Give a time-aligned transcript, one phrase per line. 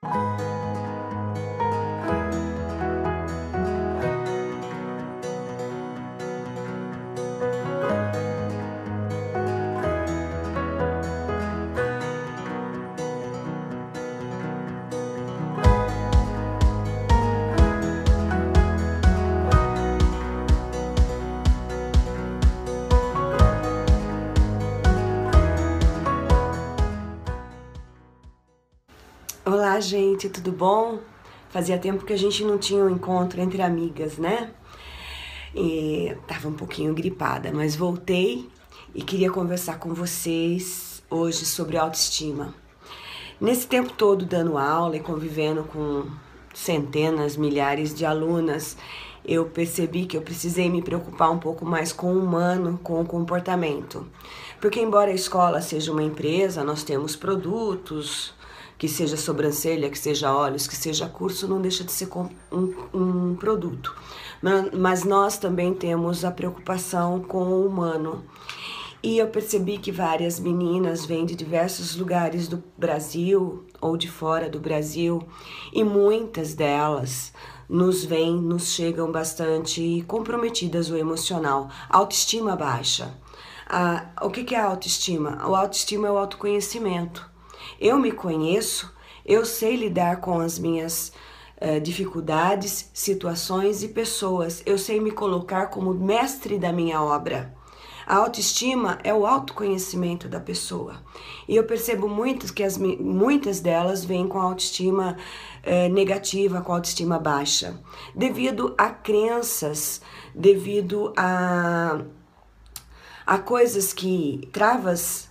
[0.00, 0.57] Olá,
[29.88, 30.98] gente, tudo bom?
[31.48, 34.50] Fazia tempo que a gente não tinha um encontro entre amigas, né?
[35.54, 38.50] E tava um pouquinho gripada, mas voltei
[38.94, 42.54] e queria conversar com vocês hoje sobre autoestima.
[43.40, 46.04] Nesse tempo todo dando aula e convivendo com
[46.52, 48.76] centenas, milhares de alunas,
[49.24, 53.06] eu percebi que eu precisei me preocupar um pouco mais com o humano, com o
[53.06, 54.06] comportamento.
[54.60, 58.34] Porque, embora a escola seja uma empresa, nós temos produtos,
[58.78, 62.08] que seja sobrancelha, que seja olhos, que seja curso, não deixa de ser
[62.52, 63.94] um, um produto.
[64.72, 68.24] Mas nós também temos a preocupação com o humano.
[69.02, 74.48] E eu percebi que várias meninas vêm de diversos lugares do Brasil ou de fora
[74.48, 75.22] do Brasil,
[75.72, 77.32] e muitas delas
[77.68, 83.14] nos vêm, nos chegam bastante comprometidas o emocional, autoestima baixa.
[83.68, 85.46] Ah, o que é autoestima?
[85.46, 87.37] O autoestima é o autoconhecimento.
[87.80, 88.92] Eu me conheço,
[89.24, 91.12] eu sei lidar com as minhas
[91.60, 94.62] uh, dificuldades, situações e pessoas.
[94.64, 97.56] Eu sei me colocar como mestre da minha obra.
[98.08, 101.02] A autoestima é o autoconhecimento da pessoa.
[101.46, 105.14] E eu percebo muito que as, muitas delas vêm com autoestima
[105.62, 107.78] eh, negativa, com autoestima baixa,
[108.14, 110.00] devido a crenças,
[110.34, 112.00] devido a,
[113.26, 115.27] a coisas que, travas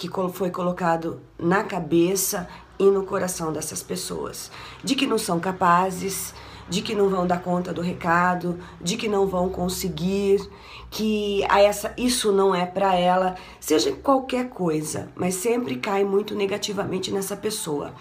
[0.00, 2.48] que foi colocado na cabeça
[2.78, 4.50] e no coração dessas pessoas,
[4.82, 6.32] de que não são capazes,
[6.70, 10.40] de que não vão dar conta do recado, de que não vão conseguir,
[10.88, 16.34] que a essa isso não é para ela, seja qualquer coisa, mas sempre cai muito
[16.34, 17.92] negativamente nessa pessoa.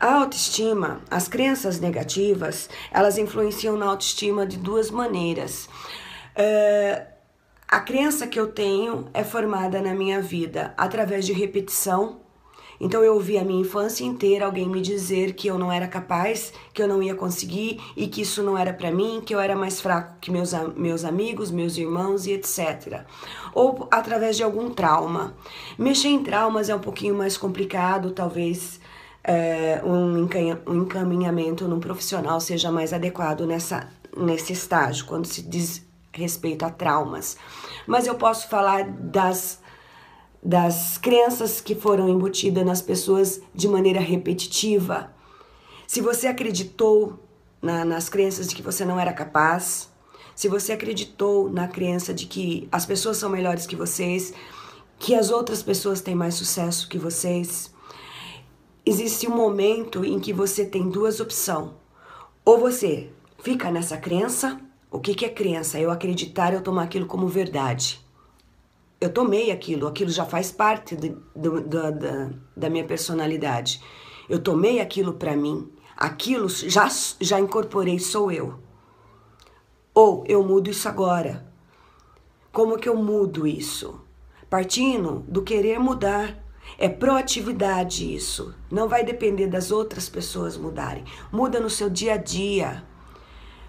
[0.00, 5.68] A autoestima, as crenças negativas, elas influenciam na autoestima de duas maneiras.
[6.36, 7.13] Uh,
[7.74, 12.20] a crença que eu tenho é formada na minha vida através de repetição.
[12.80, 16.52] Então eu ouvi a minha infância inteira alguém me dizer que eu não era capaz,
[16.72, 19.56] que eu não ia conseguir e que isso não era para mim, que eu era
[19.56, 23.02] mais fraco que meus, meus amigos, meus irmãos e etc.
[23.52, 25.34] Ou através de algum trauma.
[25.76, 28.78] Mexer em traumas é um pouquinho mais complicado, talvez
[29.24, 30.28] é, um
[30.76, 37.36] encaminhamento num profissional seja mais adequado nessa, nesse estágio, quando se diz respeito a traumas.
[37.86, 39.60] Mas eu posso falar das,
[40.42, 45.12] das crenças que foram embutidas nas pessoas de maneira repetitiva.
[45.86, 47.18] Se você acreditou
[47.60, 49.90] na, nas crenças de que você não era capaz,
[50.34, 54.32] se você acreditou na crença de que as pessoas são melhores que vocês,
[54.98, 57.72] que as outras pessoas têm mais sucesso que vocês,
[58.84, 61.70] existe um momento em que você tem duas opções.
[62.44, 63.10] Ou você
[63.42, 64.60] fica nessa crença
[64.94, 65.76] o que, que é crença?
[65.80, 68.00] Eu acreditar, eu tomar aquilo como verdade.
[69.00, 73.82] Eu tomei aquilo, aquilo já faz parte de, de, de, da, da minha personalidade.
[74.28, 76.88] Eu tomei aquilo para mim, aquilo já,
[77.20, 78.54] já incorporei, sou eu.
[79.92, 81.44] Ou eu mudo isso agora.
[82.52, 84.00] Como que eu mudo isso?
[84.48, 86.40] Partindo do querer mudar.
[86.78, 88.54] É proatividade isso.
[88.70, 91.04] Não vai depender das outras pessoas mudarem.
[91.32, 92.84] Muda no seu dia a dia.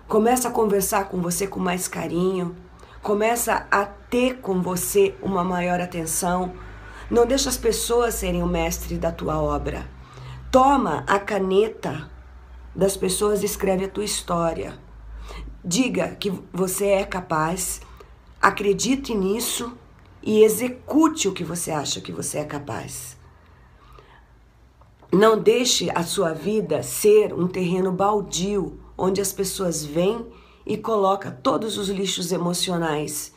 [0.07, 2.55] Começa a conversar com você com mais carinho,
[3.01, 6.53] começa a ter com você uma maior atenção.
[7.09, 9.89] Não deixa as pessoas serem o mestre da tua obra.
[10.51, 12.07] Toma a caneta
[12.75, 14.77] das pessoas e escreve a tua história.
[15.63, 17.81] Diga que você é capaz,
[18.39, 19.75] acredite nisso
[20.21, 23.17] e execute o que você acha que você é capaz.
[25.11, 30.25] Não deixe a sua vida ser um terreno baldio onde as pessoas vêm
[30.65, 33.33] e colocam todos os lixos emocionais,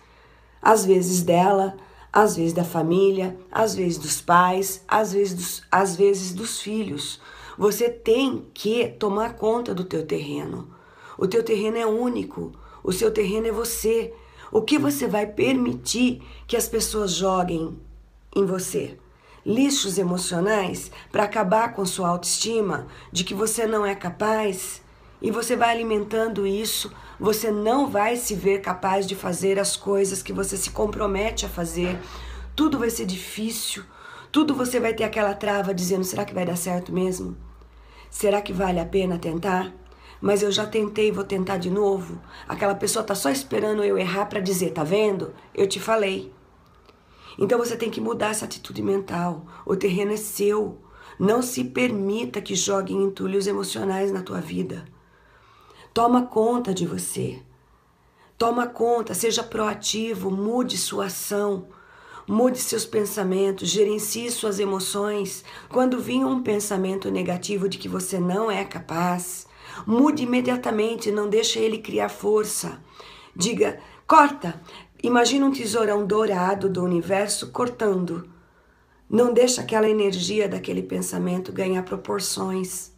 [0.63, 1.77] às vezes dela,
[2.13, 7.21] às vezes da família, às vezes dos pais, às vezes dos, às vezes dos filhos.
[7.57, 10.69] Você tem que tomar conta do teu terreno.
[11.17, 12.53] O teu terreno é único.
[12.83, 14.15] O seu terreno é você.
[14.51, 17.79] O que você vai permitir que as pessoas joguem
[18.35, 18.97] em você?
[19.45, 24.83] Lixos emocionais para acabar com sua autoestima de que você não é capaz?
[25.21, 30.23] E você vai alimentando isso, você não vai se ver capaz de fazer as coisas
[30.23, 31.99] que você se compromete a fazer.
[32.55, 33.83] Tudo vai ser difícil,
[34.31, 37.37] tudo você vai ter aquela trava dizendo: será que vai dar certo mesmo?
[38.11, 39.75] Será que vale a pena tentar?
[40.21, 42.21] Mas eu já tentei, vou tentar de novo.
[42.49, 45.33] Aquela pessoa tá só esperando eu errar para dizer, tá vendo?
[45.55, 46.33] Eu te falei.
[47.39, 49.47] Então você tem que mudar essa atitude mental.
[49.65, 50.79] O terreno é seu.
[51.19, 54.85] Não se permita que joguem entulhos emocionais na tua vida.
[55.99, 57.43] Toma conta de você.
[58.39, 61.67] Toma conta, seja proativo, mude sua ação.
[62.25, 65.45] Mude seus pensamentos, gerencie suas emoções.
[65.69, 69.49] Quando vir um pensamento negativo de que você não é capaz,
[69.85, 72.81] mude imediatamente, não deixe ele criar força.
[73.35, 74.63] Diga, corta.
[75.03, 78.31] Imagina um tesourão dourado do universo cortando.
[79.11, 82.97] Não deixe aquela energia daquele pensamento ganhar proporções.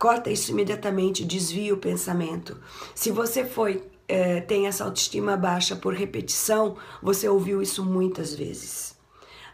[0.00, 2.56] Corta isso imediatamente, desvia o pensamento.
[2.94, 8.96] Se você foi é, tem essa autoestima baixa por repetição, você ouviu isso muitas vezes.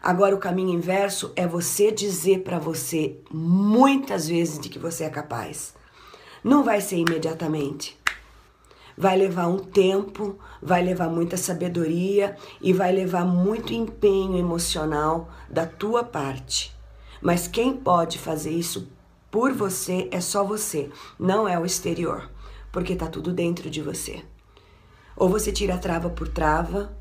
[0.01, 5.09] Agora, o caminho inverso é você dizer para você muitas vezes de que você é
[5.09, 5.73] capaz.
[6.41, 7.99] Não vai ser imediatamente.
[8.97, 15.65] Vai levar um tempo, vai levar muita sabedoria e vai levar muito empenho emocional da
[15.65, 16.73] tua parte.
[17.21, 18.95] Mas quem pode fazer isso
[19.37, 20.89] por você é só você,
[21.19, 22.27] não é o exterior,
[22.71, 24.23] porque tá tudo dentro de você.
[25.15, 26.97] Ou você tira trava por trava,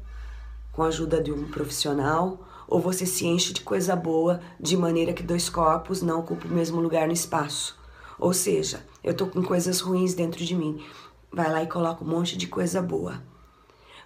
[0.71, 5.15] com a ajuda de um profissional, ou você se enche de coisa boa, de maneira
[5.15, 7.75] que dois corpos não ocupam o mesmo lugar no espaço.
[8.19, 10.85] Ou seja, eu tô com coisas ruins dentro de mim.
[11.33, 13.23] Vai lá e coloca um monte de coisa boa.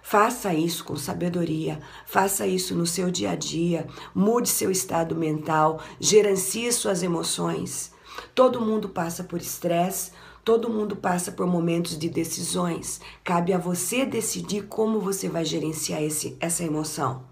[0.01, 5.81] Faça isso com sabedoria, faça isso no seu dia a dia, mude seu estado mental,
[5.99, 7.90] gerencie suas emoções.
[8.33, 10.11] Todo mundo passa por estresse,
[10.43, 12.99] Todo mundo passa por momentos de decisões.
[13.23, 17.25] Cabe a você decidir como você vai gerenciar esse, essa emoção.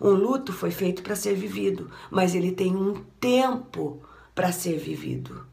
[0.00, 4.00] Um luto foi feito para ser vivido, mas ele tem um tempo
[4.34, 5.44] para ser vivido.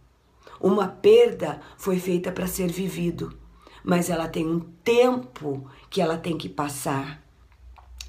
[0.59, 3.37] Uma perda foi feita para ser vivido,
[3.83, 7.21] mas ela tem um tempo que ela tem que passar.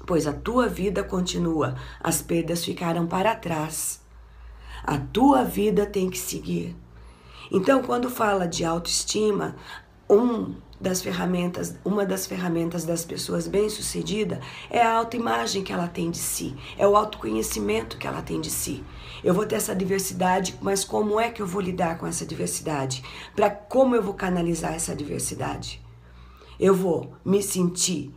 [0.05, 3.99] Pois a tua vida continua, as perdas ficaram para trás.
[4.83, 6.75] A tua vida tem que seguir.
[7.51, 9.55] Então, quando fala de autoestima,
[10.09, 14.39] um das ferramentas, uma das ferramentas das pessoas bem-sucedidas
[14.69, 18.49] é a autoimagem que ela tem de si, é o autoconhecimento que ela tem de
[18.49, 18.83] si.
[19.23, 23.03] Eu vou ter essa diversidade, mas como é que eu vou lidar com essa diversidade?
[23.35, 25.81] Para como eu vou canalizar essa diversidade?
[26.59, 28.13] Eu vou me sentir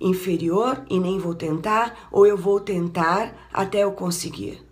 [0.00, 4.64] inferior e nem vou tentar, ou eu vou tentar até eu conseguir?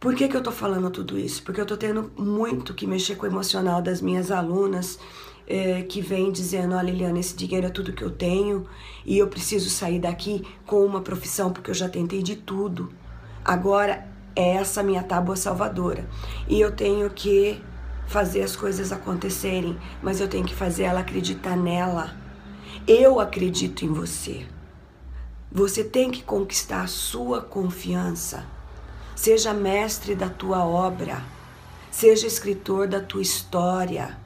[0.00, 1.42] Por que, que eu tô falando tudo isso?
[1.42, 4.96] Porque eu tô tendo muito que mexer com o emocional das minhas alunas
[5.44, 8.64] é, que vêm dizendo: Olha, Liliana, esse dinheiro é tudo que eu tenho
[9.04, 12.92] e eu preciso sair daqui com uma profissão porque eu já tentei de tudo.
[13.44, 14.06] Agora
[14.36, 16.08] é essa minha tábua salvadora
[16.48, 17.60] e eu tenho que
[18.06, 22.14] fazer as coisas acontecerem, mas eu tenho que fazer ela acreditar nela.
[22.86, 24.46] Eu acredito em você.
[25.50, 28.57] Você tem que conquistar a sua confiança.
[29.20, 31.24] Seja mestre da tua obra.
[31.90, 34.16] Seja escritor da tua história.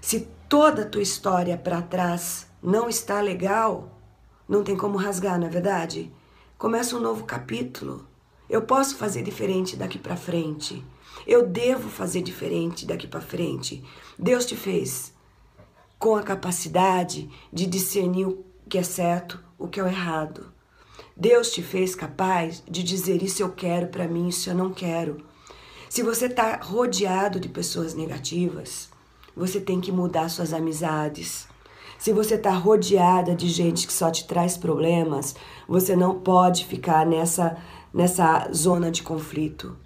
[0.00, 4.00] Se toda a tua história para trás não está legal,
[4.48, 6.10] não tem como rasgar, não é verdade?
[6.56, 8.08] Começa um novo capítulo.
[8.48, 10.82] Eu posso fazer diferente daqui para frente.
[11.26, 13.84] Eu devo fazer diferente daqui para frente.
[14.18, 15.12] Deus te fez
[15.98, 20.50] com a capacidade de discernir o que é certo, o que é o errado.
[21.16, 25.24] Deus te fez capaz de dizer isso eu quero para mim, isso eu não quero.
[25.88, 28.88] Se você está rodeado de pessoas negativas,
[29.36, 31.48] você tem que mudar suas amizades.
[31.98, 35.34] Se você está rodeada de gente que só te traz problemas,
[35.68, 37.56] você não pode ficar nessa,
[37.92, 39.76] nessa zona de conflito.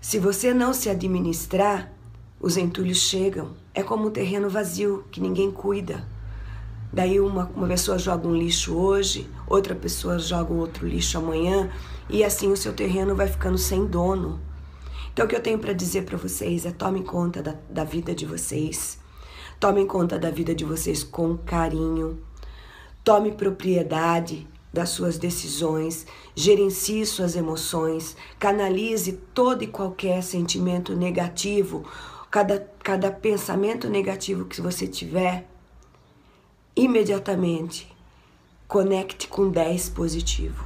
[0.00, 1.92] Se você não se administrar,
[2.40, 3.52] os entulhos chegam.
[3.74, 6.04] É como um terreno vazio que ninguém cuida.
[6.92, 11.70] Daí uma, uma pessoa joga um lixo hoje, outra pessoa joga um outro lixo amanhã,
[12.10, 14.38] e assim o seu terreno vai ficando sem dono.
[15.12, 18.14] Então o que eu tenho para dizer para vocês é tomem conta da, da vida
[18.14, 18.98] de vocês.
[19.58, 22.18] Tomem conta da vida de vocês com carinho.
[23.02, 31.84] Tome propriedade das suas decisões, gerencie suas emoções, canalize todo e qualquer sentimento negativo,
[32.30, 35.46] cada, cada pensamento negativo que você tiver,
[36.74, 37.90] imediatamente
[38.66, 40.64] conecte com 10 positivo.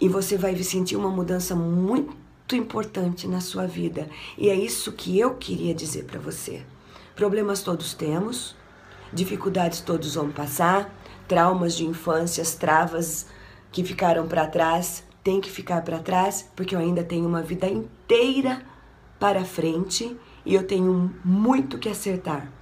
[0.00, 4.08] E você vai sentir uma mudança muito importante na sua vida.
[4.38, 6.62] E é isso que eu queria dizer para você.
[7.14, 8.54] Problemas todos temos,
[9.12, 10.94] dificuldades todos vão passar,
[11.26, 13.26] traumas de infâncias, travas
[13.72, 17.66] que ficaram para trás, tem que ficar para trás, porque eu ainda tenho uma vida
[17.66, 18.64] inteira
[19.18, 22.55] para frente e eu tenho muito que acertar.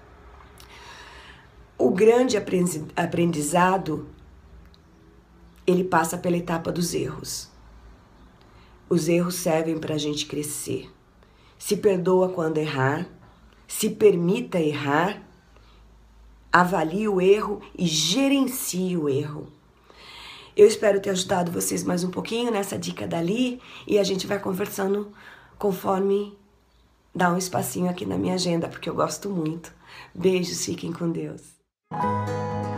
[1.84, 2.38] O grande
[2.96, 4.06] aprendizado
[5.66, 7.50] ele passa pela etapa dos erros.
[8.88, 10.90] Os erros servem para a gente crescer.
[11.58, 13.06] Se perdoa quando errar,
[13.68, 15.22] se permita errar,
[16.50, 19.52] avalie o erro e gerencie o erro.
[20.56, 24.38] Eu espero ter ajudado vocês mais um pouquinho nessa dica dali e a gente vai
[24.38, 25.12] conversando
[25.58, 26.34] conforme
[27.14, 29.70] dá um espacinho aqui na minha agenda, porque eu gosto muito.
[30.14, 31.53] Beijos, fiquem com Deus.
[31.96, 32.73] Música